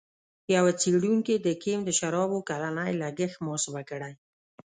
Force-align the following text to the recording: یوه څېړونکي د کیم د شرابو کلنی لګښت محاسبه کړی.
یوه 0.55 0.71
څېړونکي 0.81 1.35
د 1.39 1.47
کیم 1.63 1.79
د 1.85 1.89
شرابو 1.99 2.37
کلنی 2.49 2.91
لګښت 3.01 3.37
محاسبه 3.45 3.81
کړی. 3.89 4.13